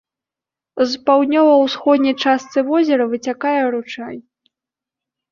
З 0.91 1.01
паўднёва-ўсходняй 1.09 2.15
частцы 2.23 2.59
возера 2.69 3.03
выцякае 3.11 3.59
ручай. 3.75 4.15